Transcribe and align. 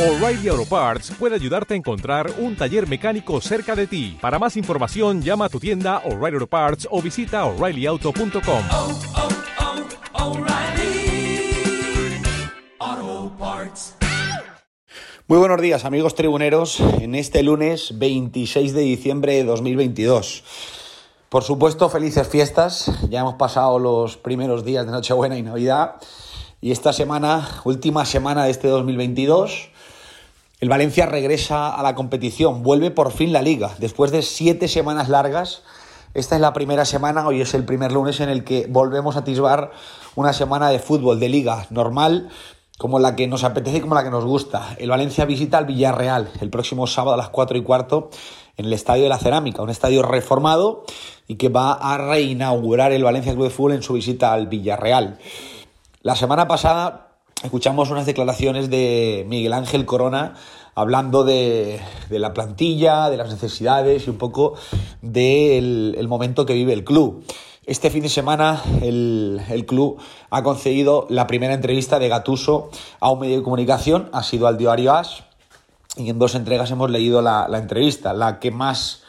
O'Reilly 0.00 0.48
Auto 0.48 0.64
Parts 0.64 1.12
puede 1.18 1.34
ayudarte 1.34 1.74
a 1.74 1.76
encontrar 1.76 2.32
un 2.38 2.56
taller 2.56 2.88
mecánico 2.88 3.38
cerca 3.42 3.76
de 3.76 3.86
ti. 3.86 4.16
Para 4.18 4.38
más 4.38 4.56
información, 4.56 5.20
llama 5.20 5.44
a 5.44 5.48
tu 5.50 5.60
tienda 5.60 5.98
O'Reilly 6.06 6.36
Auto 6.36 6.46
Parts 6.46 6.88
o 6.90 7.02
visita 7.02 7.44
oreillyauto.com. 7.44 8.62
oh, 8.72 8.98
oh, 10.14 10.24
O'Reilly 10.24 11.52
Auto 12.78 13.36
Parts. 13.38 13.96
Muy 15.28 15.36
buenos 15.36 15.60
días 15.60 15.84
amigos 15.84 16.14
tribuneros 16.14 16.80
en 16.80 17.14
este 17.14 17.42
lunes 17.42 17.98
26 17.98 18.72
de 18.72 18.80
diciembre 18.80 19.34
de 19.34 19.44
2022. 19.44 20.44
Por 21.28 21.44
supuesto, 21.44 21.90
felices 21.90 22.26
fiestas. 22.26 22.90
Ya 23.10 23.20
hemos 23.20 23.34
pasado 23.34 23.78
los 23.78 24.16
primeros 24.16 24.64
días 24.64 24.86
de 24.86 24.92
Nochebuena 24.92 25.36
y 25.36 25.42
Navidad. 25.42 25.96
Y 26.62 26.72
esta 26.72 26.94
semana, 26.94 27.48
última 27.64 28.06
semana 28.06 28.44
de 28.44 28.50
este 28.50 28.68
2022, 28.68 29.69
el 30.60 30.68
Valencia 30.68 31.06
regresa 31.06 31.74
a 31.74 31.82
la 31.82 31.94
competición, 31.94 32.62
vuelve 32.62 32.90
por 32.90 33.12
fin 33.12 33.32
la 33.32 33.40
liga, 33.40 33.70
después 33.78 34.10
de 34.10 34.20
siete 34.20 34.68
semanas 34.68 35.08
largas. 35.08 35.62
Esta 36.12 36.34
es 36.34 36.40
la 36.42 36.52
primera 36.52 36.84
semana, 36.84 37.26
hoy 37.26 37.40
es 37.40 37.54
el 37.54 37.64
primer 37.64 37.92
lunes 37.92 38.20
en 38.20 38.28
el 38.28 38.44
que 38.44 38.66
volvemos 38.68 39.16
a 39.16 39.20
atisbar 39.20 39.70
una 40.16 40.34
semana 40.34 40.68
de 40.68 40.78
fútbol, 40.78 41.18
de 41.18 41.30
liga 41.30 41.66
normal, 41.70 42.28
como 42.76 42.98
la 42.98 43.16
que 43.16 43.26
nos 43.26 43.42
apetece 43.42 43.78
y 43.78 43.80
como 43.80 43.94
la 43.94 44.04
que 44.04 44.10
nos 44.10 44.26
gusta. 44.26 44.76
El 44.78 44.90
Valencia 44.90 45.24
visita 45.24 45.56
al 45.56 45.64
Villarreal 45.64 46.30
el 46.42 46.50
próximo 46.50 46.86
sábado 46.86 47.14
a 47.14 47.16
las 47.16 47.30
4 47.30 47.56
y 47.56 47.62
cuarto 47.62 48.10
en 48.58 48.66
el 48.66 48.72
Estadio 48.74 49.04
de 49.04 49.08
la 49.08 49.18
Cerámica, 49.18 49.62
un 49.62 49.70
estadio 49.70 50.02
reformado 50.02 50.84
y 51.26 51.36
que 51.36 51.48
va 51.48 51.72
a 51.72 51.96
reinaugurar 51.96 52.92
el 52.92 53.04
Valencia 53.04 53.32
Club 53.32 53.44
de 53.44 53.50
Fútbol 53.50 53.72
en 53.72 53.82
su 53.82 53.94
visita 53.94 54.34
al 54.34 54.46
Villarreal. 54.46 55.18
La 56.02 56.16
semana 56.16 56.46
pasada 56.48 57.09
escuchamos 57.42 57.90
unas 57.90 58.06
declaraciones 58.06 58.70
de 58.70 59.24
Miguel 59.28 59.52
Ángel 59.52 59.86
Corona 59.86 60.34
hablando 60.74 61.24
de, 61.24 61.80
la 62.10 62.32
plantilla, 62.32 63.10
de 63.10 63.16
las 63.16 63.30
necesidades 63.30 64.06
y 64.06 64.10
un 64.10 64.18
poco 64.18 64.54
del 65.02 65.94
el 65.98 66.08
momento 66.08 66.46
que 66.46 66.54
vive 66.54 66.72
el 66.72 66.84
club. 66.84 67.24
Este 67.66 67.90
fin 67.90 68.02
de 68.02 68.08
semana 68.08 68.62
el, 68.82 69.40
el, 69.48 69.66
club 69.66 69.98
ha 70.30 70.42
concedido 70.42 71.06
la 71.08 71.26
primera 71.26 71.54
entrevista 71.54 71.98
de 71.98 72.08
Gatuso 72.08 72.70
a 72.98 73.10
un 73.10 73.20
medio 73.20 73.36
de 73.36 73.42
comunicación, 73.42 74.08
ha 74.12 74.22
sido 74.22 74.46
al 74.46 74.56
diario 74.56 74.92
As, 74.94 75.24
y 75.96 76.08
en 76.08 76.18
dos 76.18 76.34
entregas 76.34 76.70
hemos 76.70 76.90
leído 76.90 77.20
la, 77.22 77.46
la 77.48 77.58
entrevista. 77.58 78.12
La 78.12 78.38
que 78.38 78.50
más 78.50 79.02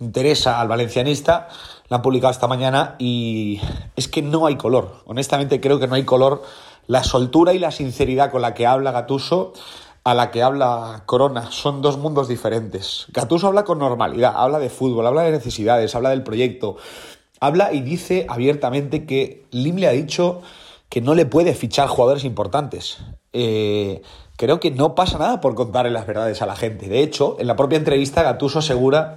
interesa 0.00 0.60
al 0.60 0.68
valencianista 0.68 1.48
la 1.88 1.96
han 1.96 2.02
publicado 2.02 2.30
esta 2.30 2.46
mañana 2.46 2.96
y 2.98 3.60
es 3.96 4.08
que 4.08 4.22
no 4.22 4.46
hay 4.46 4.56
color. 4.56 5.02
Honestamente 5.06 5.60
creo 5.60 5.78
que 5.78 5.86
no 5.86 5.94
hay 5.94 6.04
color. 6.04 6.42
La 6.88 7.04
soltura 7.04 7.52
y 7.52 7.58
la 7.58 7.70
sinceridad 7.70 8.30
con 8.30 8.40
la 8.42 8.54
que 8.54 8.66
habla 8.66 8.92
Gatuso 8.92 9.52
a 10.04 10.14
la 10.14 10.30
que 10.30 10.42
habla 10.42 11.02
Corona 11.04 11.50
son 11.50 11.82
dos 11.82 11.98
mundos 11.98 12.28
diferentes. 12.28 13.06
Gatuso 13.10 13.46
habla 13.46 13.64
con 13.64 13.78
normalidad, 13.78 14.32
habla 14.34 14.58
de 14.58 14.70
fútbol, 14.70 15.06
habla 15.06 15.22
de 15.22 15.32
necesidades, 15.32 15.94
habla 15.94 16.08
del 16.10 16.22
proyecto, 16.22 16.76
habla 17.40 17.74
y 17.74 17.82
dice 17.82 18.24
abiertamente 18.26 19.04
que 19.04 19.44
Lim 19.50 19.76
le 19.76 19.86
ha 19.86 19.92
dicho 19.92 20.40
que 20.88 21.02
no 21.02 21.14
le 21.14 21.26
puede 21.26 21.54
fichar 21.54 21.88
jugadores 21.88 22.24
importantes. 22.24 22.96
Eh, 23.34 24.00
creo 24.36 24.58
que 24.58 24.70
no 24.70 24.94
pasa 24.94 25.18
nada 25.18 25.42
por 25.42 25.54
contarle 25.54 25.90
las 25.90 26.06
verdades 26.06 26.40
a 26.40 26.46
la 26.46 26.56
gente. 26.56 26.88
De 26.88 27.02
hecho, 27.02 27.36
en 27.38 27.46
la 27.46 27.56
propia 27.56 27.76
entrevista 27.76 28.22
Gatuso 28.22 28.60
asegura 28.60 29.16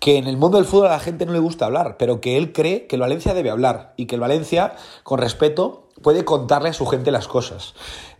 que 0.00 0.16
en 0.16 0.26
el 0.26 0.36
mundo 0.36 0.58
del 0.58 0.66
fútbol 0.66 0.86
a 0.86 0.90
la 0.90 1.00
gente 1.00 1.26
no 1.26 1.32
le 1.32 1.38
gusta 1.38 1.66
hablar, 1.66 1.96
pero 1.98 2.20
que 2.20 2.36
él 2.36 2.52
cree 2.52 2.86
que 2.86 2.96
el 2.96 3.02
Valencia 3.02 3.34
debe 3.34 3.50
hablar 3.50 3.94
y 3.96 4.06
que 4.06 4.14
el 4.14 4.20
Valencia, 4.20 4.74
con 5.02 5.18
respeto, 5.18 5.88
puede 6.02 6.24
contarle 6.24 6.68
a 6.68 6.72
su 6.72 6.86
gente 6.86 7.10
las 7.10 7.28
cosas. 7.28 7.74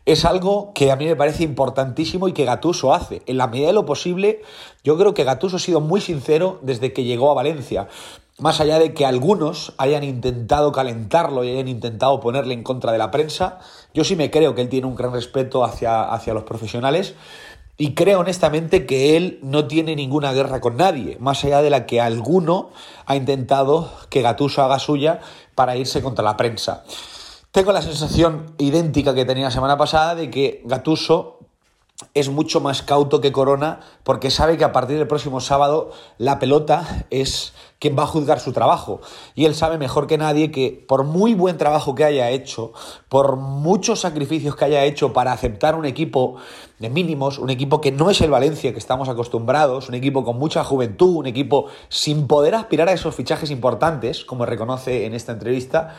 Es 0.07 0.25
algo 0.25 0.73
que 0.75 0.91
a 0.91 0.97
mí 0.97 1.05
me 1.05 1.17
parece 1.17 1.45
importantísimo 1.45 2.29
y 2.29 2.33
que 2.33 2.47
Gatuso 2.47 2.95
hace. 2.95 3.23
En 3.27 3.37
la 3.37 3.47
medida 3.47 3.69
de 3.69 3.75
lo 3.75 3.85
posible, 3.85 4.43
yo 4.83 4.97
creo 4.97 5.15
que 5.15 5.25
Gatuso 5.25 5.57
ha 5.57 5.61
sido 5.61 5.81
muy 5.81 6.01
sincero 6.01 6.59
desde 6.63 6.93
que 6.93 7.05
llegó 7.05 7.31
a 7.31 7.35
Valencia. 7.35 7.89
Más 8.39 8.61
allá 8.61 8.79
de 8.79 8.95
que 8.95 9.05
algunos 9.05 9.75
hayan 9.79 10.05
intentado 10.05 10.73
calentarlo 10.73 11.45
y 11.45 11.51
hayan 11.51 11.69
intentado 11.69 12.21
ponerle 12.21 12.55
en 12.55 12.63
contra 12.63 12.93
de 12.93 12.99
la 12.99 13.11
prensa, 13.11 13.59
yo 13.93 14.05
sí 14.05 14.17
me 14.17 14.31
creo 14.31 14.55
que 14.55 14.63
él 14.63 14.69
tiene 14.69 14.87
un 14.87 14.95
gran 14.95 15.13
respeto 15.13 15.65
hacia, 15.65 16.05
hacia 16.05 16.35
los 16.35 16.45
profesionales 16.45 17.15
y 17.81 17.95
creo 17.95 18.19
honestamente 18.19 18.87
que 18.87 19.17
él 19.17 19.39
no 19.41 19.69
tiene 19.69 19.95
ninguna 19.95 20.33
guerra 20.33 20.61
con 20.61 20.77
nadie, 20.77 21.17
más 21.21 21.45
allá 21.45 21.63
de 21.63 21.71
la 21.71 21.87
que 21.87 22.01
alguno 22.01 22.71
ha 23.07 23.15
intentado 23.15 23.93
que 24.11 24.21
Gatuso 24.21 24.65
haga 24.65 24.81
suya 24.81 25.21
para 25.55 25.77
irse 25.77 26.03
contra 26.03 26.25
la 26.25 26.37
prensa. 26.37 26.83
Tengo 27.53 27.73
la 27.73 27.81
sensación 27.81 28.53
idéntica 28.59 29.15
que 29.15 29.25
tenía 29.25 29.45
la 29.45 29.51
semana 29.53 29.79
pasada 29.79 30.17
de 30.17 30.29
que 30.29 30.61
Gatuso 30.65 31.38
es 32.15 32.29
mucho 32.29 32.61
más 32.61 32.83
cauto 32.83 33.21
que 33.21 33.33
Corona 33.33 33.81
porque 34.05 34.31
sabe 34.31 34.57
que 34.57 34.65
a 34.65 34.73
partir 34.73 34.99
del 34.99 35.09
próximo 35.09 35.41
sábado 35.41 35.91
la 36.17 36.39
pelota 36.39 37.07
es 37.11 37.55
quien 37.81 37.99
va 37.99 38.05
a 38.05 38.07
juzgar 38.07 38.39
su 38.39 38.53
trabajo. 38.53 39.01
Y 39.35 39.47
él 39.47 39.55
sabe 39.55 39.79
mejor 39.79 40.07
que 40.07 40.17
nadie 40.17 40.53
que 40.53 40.85
por 40.87 41.03
muy 41.03 41.35
buen 41.35 41.59
trabajo 41.59 41.97
que 41.97 42.05
haya 42.05 42.31
hecho, 42.31 42.73
por 43.09 43.37
muchos 43.37 44.01
sacrificios 44.01 44.55
que 44.55 44.65
haya 44.65 44.85
hecho 44.85 45.13
para 45.13 45.33
aceptar 45.33 45.75
un 45.75 45.87
equipo 45.87 46.37
de 46.79 46.89
mínimos, 46.89 47.39
un 47.39 47.51
equipo 47.51 47.81
que 47.81 47.91
no 47.91 48.11
es 48.11 48.21
el 48.21 48.31
Valencia 48.31 48.73
que 48.73 48.79
estamos 48.79 49.09
acostumbrados, 49.09 49.89
un 49.89 49.95
equipo 49.97 50.25
con 50.25 50.39
mucha 50.39 50.63
juventud, 50.63 51.17
un 51.17 51.27
equipo 51.27 51.67
sin 51.89 52.29
poder 52.29 52.55
aspirar 52.55 52.89
a 52.89 52.93
esos 52.93 53.15
fichajes 53.15 53.51
importantes, 53.51 54.25
como 54.25 54.47
reconoce 54.47 55.05
en 55.07 55.15
esta 55.15 55.33
entrevista, 55.33 55.97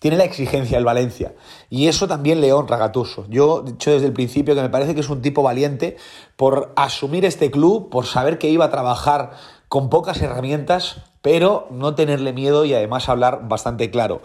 tiene 0.00 0.16
la 0.16 0.24
exigencia 0.24 0.78
el 0.78 0.84
Valencia. 0.84 1.34
Y 1.68 1.86
eso 1.86 2.08
también 2.08 2.40
le 2.40 2.52
honra 2.52 2.84
a. 2.84 2.92
Yo 3.28 3.62
he 3.64 3.70
dicho 3.70 3.92
desde 3.92 4.06
el 4.06 4.12
principio 4.12 4.56
que 4.56 4.62
me 4.62 4.70
parece 4.70 4.94
que 4.94 5.00
es 5.00 5.08
un 5.08 5.22
tipo 5.22 5.42
valiente 5.42 5.96
por 6.36 6.72
asumir 6.74 7.24
este 7.24 7.52
club, 7.52 7.90
por 7.90 8.06
saber 8.06 8.38
que 8.38 8.48
iba 8.48 8.64
a 8.64 8.70
trabajar 8.70 9.32
con 9.68 9.90
pocas 9.90 10.20
herramientas, 10.20 11.02
pero 11.22 11.68
no 11.70 11.94
tenerle 11.94 12.32
miedo 12.32 12.64
y 12.64 12.74
además 12.74 13.08
hablar 13.08 13.46
bastante 13.46 13.90
claro. 13.90 14.22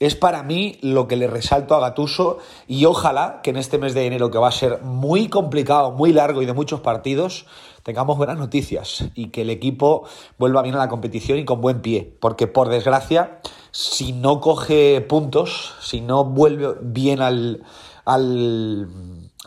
Es 0.00 0.16
para 0.16 0.42
mí 0.42 0.78
lo 0.80 1.06
que 1.06 1.16
le 1.16 1.26
resalto 1.26 1.74
a 1.74 1.80
Gatuso 1.80 2.38
y 2.66 2.86
ojalá 2.86 3.40
que 3.42 3.50
en 3.50 3.58
este 3.58 3.76
mes 3.76 3.92
de 3.92 4.06
enero, 4.06 4.30
que 4.30 4.38
va 4.38 4.48
a 4.48 4.52
ser 4.52 4.80
muy 4.82 5.28
complicado, 5.28 5.92
muy 5.92 6.14
largo 6.14 6.40
y 6.40 6.46
de 6.46 6.54
muchos 6.54 6.80
partidos, 6.80 7.44
tengamos 7.82 8.16
buenas 8.16 8.38
noticias 8.38 9.04
y 9.14 9.28
que 9.28 9.42
el 9.42 9.50
equipo 9.50 10.04
vuelva 10.38 10.62
bien 10.62 10.74
a 10.74 10.78
la 10.78 10.88
competición 10.88 11.38
y 11.38 11.44
con 11.44 11.60
buen 11.60 11.82
pie. 11.82 12.16
Porque 12.18 12.46
por 12.46 12.70
desgracia, 12.70 13.40
si 13.72 14.12
no 14.12 14.40
coge 14.40 15.00
puntos, 15.00 15.74
si 15.80 16.00
no 16.00 16.24
vuelve 16.24 16.76
bien 16.80 17.20
al, 17.20 17.62
al, 18.04 18.88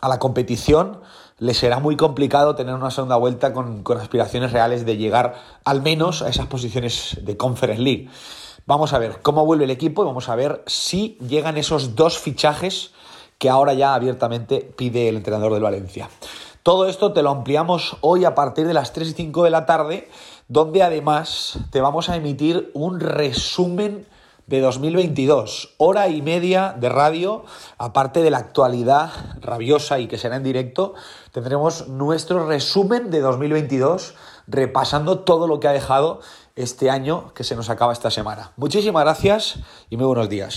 a 0.00 0.08
la 0.08 0.18
competición, 0.18 1.00
le 1.38 1.54
será 1.54 1.78
muy 1.80 1.96
complicado 1.96 2.54
tener 2.54 2.74
una 2.74 2.90
segunda 2.90 3.16
vuelta 3.16 3.52
con, 3.52 3.82
con 3.82 3.98
aspiraciones 3.98 4.52
reales 4.52 4.86
de 4.86 4.96
llegar 4.96 5.34
al 5.64 5.82
menos 5.82 6.22
a 6.22 6.28
esas 6.28 6.46
posiciones 6.46 7.18
de 7.22 7.36
Conference 7.36 7.82
League. 7.82 8.08
Vamos 8.66 8.92
a 8.92 8.98
ver 8.98 9.20
cómo 9.20 9.44
vuelve 9.44 9.64
el 9.64 9.70
equipo 9.70 10.02
y 10.02 10.06
vamos 10.06 10.28
a 10.28 10.36
ver 10.36 10.62
si 10.66 11.18
llegan 11.20 11.58
esos 11.58 11.96
dos 11.96 12.18
fichajes 12.18 12.92
que 13.38 13.50
ahora 13.50 13.74
ya 13.74 13.94
abiertamente 13.94 14.60
pide 14.60 15.08
el 15.08 15.16
entrenador 15.16 15.52
del 15.52 15.62
Valencia. 15.62 16.08
Todo 16.62 16.88
esto 16.88 17.12
te 17.12 17.22
lo 17.22 17.28
ampliamos 17.30 17.98
hoy 18.00 18.24
a 18.24 18.34
partir 18.34 18.66
de 18.66 18.72
las 18.72 18.94
3 18.94 19.08
y 19.08 19.12
5 19.12 19.44
de 19.44 19.50
la 19.50 19.66
tarde, 19.66 20.08
donde 20.48 20.82
además 20.82 21.58
te 21.70 21.82
vamos 21.82 22.08
a 22.08 22.16
emitir 22.16 22.70
un 22.72 23.00
resumen 23.00 24.06
de 24.46 24.60
2022, 24.60 25.74
hora 25.78 26.08
y 26.08 26.20
media 26.22 26.74
de 26.78 26.88
radio, 26.88 27.44
aparte 27.78 28.22
de 28.22 28.30
la 28.30 28.38
actualidad 28.38 29.10
rabiosa 29.40 29.98
y 29.98 30.06
que 30.06 30.18
será 30.18 30.36
en 30.36 30.42
directo, 30.42 30.94
tendremos 31.32 31.88
nuestro 31.88 32.46
resumen 32.46 33.10
de 33.10 33.20
2022 33.20 34.14
repasando 34.46 35.20
todo 35.20 35.46
lo 35.46 35.60
que 35.60 35.68
ha 35.68 35.72
dejado 35.72 36.20
este 36.56 36.90
año 36.90 37.32
que 37.34 37.44
se 37.44 37.56
nos 37.56 37.70
acaba 37.70 37.92
esta 37.92 38.10
semana. 38.10 38.52
Muchísimas 38.56 39.04
gracias 39.04 39.58
y 39.90 39.96
muy 39.96 40.06
buenos 40.06 40.28
días. 40.28 40.52